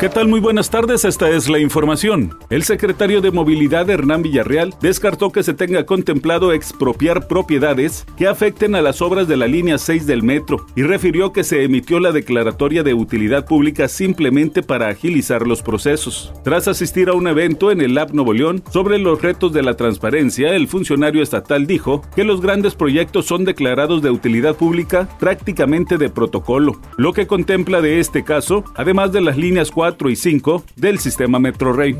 ¿Qué 0.00 0.08
tal? 0.08 0.28
Muy 0.28 0.38
buenas 0.38 0.70
tardes, 0.70 1.04
esta 1.04 1.28
es 1.28 1.48
la 1.48 1.58
información. 1.58 2.38
El 2.50 2.62
secretario 2.62 3.20
de 3.20 3.32
Movilidad 3.32 3.90
Hernán 3.90 4.22
Villarreal 4.22 4.72
descartó 4.80 5.32
que 5.32 5.42
se 5.42 5.54
tenga 5.54 5.86
contemplado 5.86 6.52
expropiar 6.52 7.26
propiedades 7.26 8.06
que 8.16 8.28
afecten 8.28 8.76
a 8.76 8.80
las 8.80 9.02
obras 9.02 9.26
de 9.26 9.36
la 9.36 9.48
línea 9.48 9.76
6 9.76 10.06
del 10.06 10.22
metro 10.22 10.66
y 10.76 10.82
refirió 10.82 11.32
que 11.32 11.42
se 11.42 11.64
emitió 11.64 11.98
la 11.98 12.12
declaratoria 12.12 12.84
de 12.84 12.94
utilidad 12.94 13.44
pública 13.44 13.88
simplemente 13.88 14.62
para 14.62 14.86
agilizar 14.86 15.44
los 15.48 15.62
procesos. 15.62 16.32
Tras 16.44 16.68
asistir 16.68 17.08
a 17.08 17.14
un 17.14 17.26
evento 17.26 17.72
en 17.72 17.80
el 17.80 17.96
Lab 17.96 18.14
Nuevo 18.14 18.32
León 18.32 18.62
sobre 18.70 18.98
los 18.98 19.20
retos 19.20 19.52
de 19.52 19.64
la 19.64 19.74
transparencia, 19.74 20.54
el 20.54 20.68
funcionario 20.68 21.24
estatal 21.24 21.66
dijo 21.66 22.02
que 22.14 22.22
los 22.22 22.40
grandes 22.40 22.76
proyectos 22.76 23.26
son 23.26 23.44
declarados 23.44 24.00
de 24.00 24.10
utilidad 24.10 24.54
pública 24.54 25.08
prácticamente 25.18 25.98
de 25.98 26.08
protocolo, 26.08 26.80
lo 26.96 27.12
que 27.12 27.26
contempla 27.26 27.80
de 27.80 27.98
este 27.98 28.22
caso, 28.22 28.62
además 28.76 29.10
de 29.10 29.22
las 29.22 29.36
líneas 29.36 29.72
4 29.72 29.87
4 29.88 30.10
y 30.10 30.16
5 30.16 30.64
del 30.76 30.98
sistema 30.98 31.38
Metro 31.38 31.72
Rey. 31.72 31.96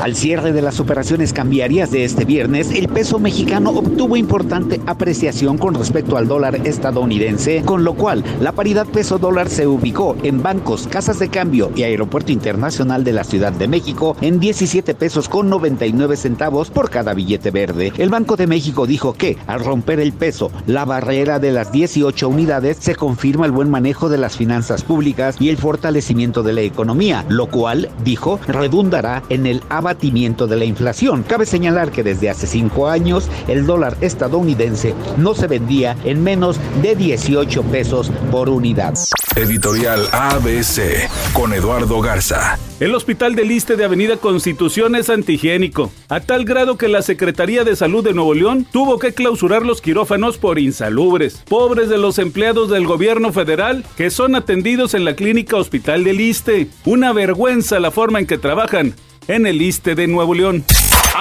Al 0.00 0.14
cierre 0.16 0.52
de 0.52 0.62
las 0.62 0.80
operaciones 0.80 1.32
cambiarias 1.32 1.90
de 1.90 2.04
este 2.04 2.24
viernes, 2.24 2.70
el 2.70 2.88
peso 2.88 3.18
mexicano 3.18 3.70
obtuvo 3.70 4.16
importante 4.16 4.80
apreciación 4.86 5.58
con 5.58 5.74
respecto 5.74 6.16
al 6.16 6.26
dólar 6.26 6.66
estadounidense, 6.66 7.62
con 7.64 7.84
lo 7.84 7.94
cual 7.94 8.24
la 8.40 8.52
paridad 8.52 8.86
peso-dólar 8.86 9.50
se 9.50 9.66
ubicó 9.66 10.16
en 10.22 10.42
bancos, 10.42 10.86
casas 10.86 11.18
de 11.18 11.28
cambio 11.28 11.70
y 11.76 11.82
aeropuerto 11.82 12.32
internacional 12.32 13.04
de 13.04 13.12
la 13.12 13.24
Ciudad 13.24 13.52
de 13.52 13.68
México 13.68 14.16
en 14.20 14.40
17 14.40 14.94
pesos 14.94 15.28
con 15.28 15.50
99 15.50 16.16
centavos 16.16 16.70
por 16.70 16.88
cada 16.88 17.12
billete 17.12 17.50
verde. 17.50 17.92
El 17.98 18.08
Banco 18.08 18.36
de 18.36 18.46
México 18.46 18.86
dijo 18.86 19.12
que, 19.12 19.36
al 19.46 19.62
romper 19.62 20.00
el 20.00 20.12
peso, 20.12 20.50
la 20.66 20.84
barrera 20.84 21.38
de 21.38 21.52
las 21.52 21.72
18 21.72 22.28
unidades, 22.28 22.78
se 22.80 22.94
confirma 22.94 23.46
el 23.46 23.52
buen 23.52 23.68
manejo 23.68 24.08
de 24.08 24.18
las 24.18 24.36
finanzas 24.36 24.82
públicas 24.82 25.36
y 25.38 25.50
el 25.50 25.58
fortalecimiento 25.58 26.42
de 26.42 26.52
la 26.54 26.62
economía, 26.62 27.24
lo 27.28 27.48
cual, 27.48 27.90
dijo, 28.04 28.40
redundará 28.46 29.22
en 29.28 29.46
el 29.46 29.62
abatimiento 29.80 30.46
de 30.46 30.56
la 30.56 30.64
inflación. 30.64 31.24
Cabe 31.24 31.46
señalar 31.46 31.90
que 31.90 32.02
desde 32.02 32.30
hace 32.30 32.46
cinco 32.46 32.88
años 32.88 33.28
el 33.48 33.66
dólar 33.66 33.96
estadounidense 34.00 34.94
no 35.16 35.34
se 35.34 35.46
vendía 35.46 35.96
en 36.04 36.22
menos 36.22 36.60
de 36.82 36.94
18 36.94 37.62
pesos 37.64 38.12
por 38.30 38.48
unidad. 38.48 38.94
Editorial 39.36 40.08
ABC 40.12 41.08
con 41.32 41.52
Eduardo 41.52 42.00
Garza. 42.00 42.58
El 42.80 42.94
Hospital 42.94 43.34
del 43.34 43.48
Liste 43.48 43.76
de 43.76 43.84
Avenida 43.84 44.16
Constitución 44.16 44.96
es 44.96 45.08
antihigiénico, 45.08 45.92
a 46.08 46.20
tal 46.20 46.44
grado 46.44 46.76
que 46.76 46.88
la 46.88 47.02
Secretaría 47.02 47.62
de 47.62 47.76
Salud 47.76 48.02
de 48.02 48.14
Nuevo 48.14 48.34
León 48.34 48.66
tuvo 48.70 48.98
que 48.98 49.12
clausurar 49.12 49.64
los 49.64 49.80
quirófanos 49.80 50.38
por 50.38 50.58
insalubres, 50.58 51.42
pobres 51.48 51.88
de 51.88 51.98
los 51.98 52.18
empleados 52.18 52.70
del 52.70 52.86
gobierno 52.86 53.32
federal 53.32 53.84
que 53.96 54.10
son 54.10 54.34
atendidos 54.34 54.94
en 54.94 55.04
la 55.04 55.14
clínica 55.14 55.56
Hospital 55.56 56.04
del 56.04 56.16
Liste. 56.16 56.68
Una 56.84 57.12
vergüenza 57.12 57.80
la 57.80 57.90
forma 57.90 58.18
en 58.18 58.26
que 58.26 58.38
trabajan 58.38 58.94
en 59.28 59.46
el 59.46 59.62
Iste 59.62 59.94
de 59.94 60.06
Nuevo 60.06 60.34
León. 60.34 60.64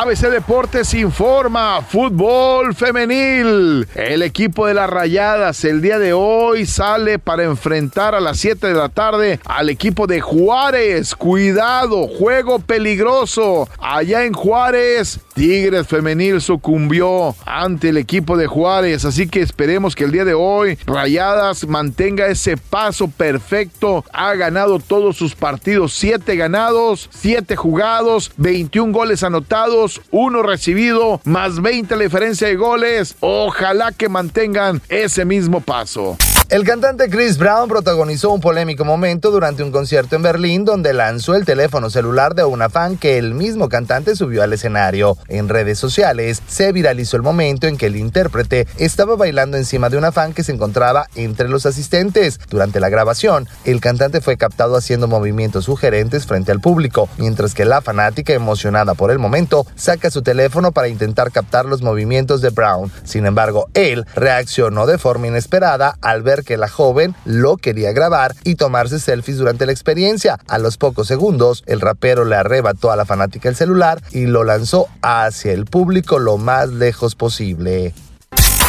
ABC 0.01 0.29
Deportes 0.29 0.93
informa, 0.93 1.81
fútbol 1.81 2.73
femenil. 2.73 3.85
El 3.95 4.21
equipo 4.21 4.65
de 4.65 4.73
las 4.73 4.89
Rayadas 4.89 5.65
el 5.65 5.81
día 5.81 5.99
de 5.99 6.13
hoy 6.13 6.65
sale 6.65 7.19
para 7.19 7.43
enfrentar 7.43 8.15
a 8.15 8.21
las 8.21 8.39
7 8.39 8.67
de 8.67 8.73
la 8.75 8.87
tarde 8.87 9.41
al 9.43 9.69
equipo 9.69 10.07
de 10.07 10.21
Juárez. 10.21 11.15
Cuidado, 11.15 12.07
juego 12.07 12.59
peligroso. 12.59 13.67
Allá 13.77 14.23
en 14.23 14.31
Juárez, 14.31 15.19
Tigres 15.33 15.85
femenil 15.85 16.39
sucumbió 16.39 17.35
ante 17.45 17.89
el 17.89 17.97
equipo 17.97 18.37
de 18.37 18.47
Juárez, 18.47 19.03
así 19.03 19.27
que 19.27 19.41
esperemos 19.41 19.95
que 19.95 20.05
el 20.05 20.13
día 20.13 20.23
de 20.23 20.33
hoy 20.33 20.77
Rayadas 20.85 21.67
mantenga 21.67 22.27
ese 22.27 22.55
paso 22.55 23.09
perfecto. 23.09 24.05
Ha 24.13 24.33
ganado 24.35 24.79
todos 24.79 25.17
sus 25.17 25.35
partidos, 25.35 25.93
7 25.95 26.37
ganados, 26.37 27.09
7 27.11 27.57
jugados, 27.57 28.31
21 28.37 28.93
goles 28.93 29.23
anotados 29.23 29.88
uno 30.11 30.43
recibido, 30.43 31.21
más 31.23 31.61
20 31.61 31.95
la 31.95 32.03
diferencia 32.03 32.47
de 32.47 32.55
goles. 32.55 33.15
Ojalá 33.19 33.91
que 33.91 34.09
mantengan 34.09 34.81
ese 34.89 35.25
mismo 35.25 35.61
paso. 35.61 36.17
El 36.49 36.63
cantante 36.63 37.11
Chris 37.11 37.37
Brown 37.37 37.69
protagonizó 37.69 38.31
un 38.31 38.41
polémico 38.41 38.83
momento 38.83 39.29
durante 39.29 39.61
un 39.61 39.71
concierto 39.71 40.15
en 40.15 40.23
Berlín 40.23 40.65
donde 40.65 40.93
lanzó 40.93 41.35
el 41.35 41.45
teléfono 41.45 41.91
celular 41.91 42.33
de 42.33 42.43
una 42.43 42.71
fan 42.71 42.97
que 42.97 43.19
el 43.19 43.35
mismo 43.35 43.69
cantante 43.69 44.15
subió 44.15 44.41
al 44.41 44.51
escenario. 44.51 45.15
En 45.27 45.47
redes 45.47 45.77
sociales 45.77 46.41
se 46.47 46.71
viralizó 46.71 47.17
el 47.17 47.21
momento 47.21 47.67
en 47.67 47.77
que 47.77 47.85
el 47.85 47.97
intérprete 47.97 48.65
estaba 48.79 49.15
bailando 49.15 49.57
encima 49.57 49.91
de 49.91 49.97
una 49.97 50.11
fan 50.11 50.33
que 50.33 50.43
se 50.43 50.51
encontraba 50.51 51.05
entre 51.13 51.49
los 51.49 51.67
asistentes. 51.67 52.39
Durante 52.49 52.79
la 52.79 52.89
grabación, 52.89 53.47
el 53.63 53.79
cantante 53.79 54.19
fue 54.19 54.35
captado 54.35 54.75
haciendo 54.75 55.07
movimientos 55.07 55.65
sugerentes 55.65 56.25
frente 56.25 56.51
al 56.51 56.61
público, 56.61 57.09
mientras 57.19 57.53
que 57.53 57.65
la 57.65 57.81
fanática, 57.81 58.33
emocionada 58.33 58.95
por 58.95 59.11
el 59.11 59.19
momento, 59.19 59.67
saca 59.75 60.09
su 60.09 60.23
teléfono 60.23 60.71
para 60.71 60.87
intentar 60.87 61.31
captar 61.31 61.65
los 61.65 61.83
movimientos 61.83 62.41
de 62.41 62.49
Brown. 62.49 62.91
Sin 63.03 63.27
embargo, 63.27 63.69
él 63.75 64.03
reaccionó 64.15 64.87
de 64.87 64.97
forma 64.97 65.27
inesperada 65.27 65.95
al 66.01 66.23
ver 66.23 66.38
que 66.43 66.57
la 66.57 66.67
joven 66.67 67.15
lo 67.25 67.57
quería 67.57 67.91
grabar 67.91 68.35
y 68.43 68.55
tomarse 68.55 68.99
selfies 68.99 69.37
durante 69.37 69.65
la 69.65 69.71
experiencia. 69.71 70.37
A 70.47 70.57
los 70.57 70.77
pocos 70.77 71.07
segundos, 71.07 71.63
el 71.65 71.81
rapero 71.81 72.25
le 72.25 72.35
arrebató 72.35 72.91
a 72.91 72.95
la 72.95 73.05
fanática 73.05 73.49
el 73.49 73.55
celular 73.55 74.01
y 74.11 74.25
lo 74.25 74.43
lanzó 74.43 74.87
hacia 75.01 75.51
el 75.51 75.65
público 75.65 76.19
lo 76.19 76.37
más 76.37 76.69
lejos 76.69 77.15
posible. 77.15 77.93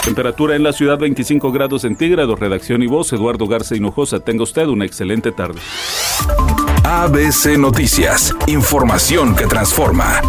Temperatura 0.05 0.57
en 0.57 0.63
la 0.63 0.73
ciudad 0.73 0.99
25 0.99 1.53
grados 1.53 1.83
centígrados. 1.83 2.39
Redacción 2.41 2.83
y 2.83 2.87
voz 2.87 3.13
Eduardo 3.13 3.47
Garza 3.47 3.77
Hinojosa. 3.77 4.21
Tenga 4.21 4.45
usted 4.45 4.67
una 4.67 4.87
excelente 4.87 5.31
tarde. 5.31 5.61
ABC 6.85 7.59
Noticias. 7.59 8.35
Información 8.47 9.37
que 9.37 9.47
transforma. 9.47 10.23